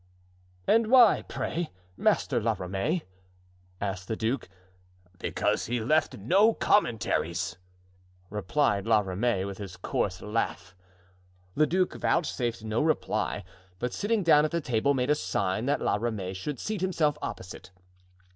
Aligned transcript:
"And 0.67 0.87
why, 0.87 1.21
pray, 1.27 1.69
Master 1.95 2.41
La 2.41 2.55
Ramee?" 2.57 3.03
asked 3.79 4.07
the 4.07 4.15
duke. 4.15 4.49
"Because 5.19 5.67
he 5.67 5.79
left 5.79 6.17
no 6.17 6.55
Commentaries," 6.55 7.57
replied 8.31 8.87
La 8.87 9.01
Ramee, 9.01 9.45
with 9.45 9.59
his 9.59 9.77
coarse 9.77 10.19
laugh. 10.19 10.75
The 11.53 11.67
duke 11.67 11.93
vouchsafed 11.97 12.63
no 12.63 12.81
reply, 12.81 13.43
but 13.77 13.93
sitting 13.93 14.23
down 14.23 14.43
at 14.43 14.49
the 14.49 14.59
table 14.59 14.95
made 14.95 15.11
a 15.11 15.13
sign 15.13 15.67
that 15.67 15.81
La 15.81 15.97
Ramee 15.97 16.33
should 16.33 16.59
seat 16.59 16.81
himself 16.81 17.15
opposite. 17.21 17.69